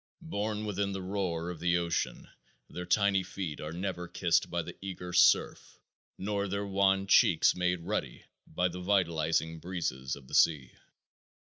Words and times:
Born 0.23 0.65
within 0.65 0.93
the 0.93 1.01
roar 1.03 1.51
of 1.51 1.59
the 1.59 1.77
ocean 1.77 2.27
their 2.67 2.87
tiny 2.87 3.21
feet 3.21 3.61
are 3.61 3.71
never 3.71 4.07
kissed 4.07 4.49
by 4.49 4.63
the 4.63 4.75
eager 4.81 5.13
surf, 5.13 5.77
nor 6.17 6.47
their 6.47 6.65
wan 6.65 7.05
cheeks 7.05 7.53
made 7.55 7.81
ruddy 7.81 8.25
by 8.47 8.67
the 8.69 8.81
vitalizing 8.81 9.59
breezes 9.59 10.15
of 10.15 10.27
the 10.27 10.33
sea. 10.33 10.71